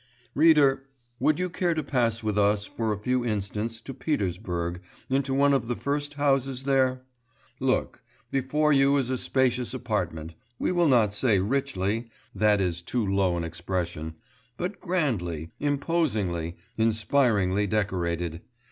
Reader, 0.33 0.87
would 1.19 1.37
you 1.37 1.47
care 1.47 1.75
to 1.75 1.83
pass 1.83 2.23
with 2.23 2.35
us 2.35 2.65
for 2.65 2.91
a 2.91 2.97
few 2.97 3.23
instants 3.23 3.79
to 3.81 3.93
Petersburg 3.93 4.81
into 5.11 5.31
one 5.31 5.53
of 5.53 5.67
the 5.67 5.75
first 5.75 6.15
houses 6.15 6.63
there? 6.63 7.03
Look; 7.59 8.01
before 8.31 8.73
you 8.73 8.97
is 8.97 9.11
a 9.11 9.17
spacious 9.19 9.75
apartment, 9.75 10.33
we 10.57 10.71
will 10.71 10.87
not 10.87 11.13
say 11.13 11.37
richly 11.37 12.09
that 12.33 12.59
is 12.59 12.81
too 12.81 13.05
low 13.05 13.37
an 13.37 13.43
expression 13.43 14.15
but 14.57 14.79
grandly, 14.79 15.51
imposingly, 15.59 16.57
inspiringly 16.79 17.67
decorated. 17.67 18.41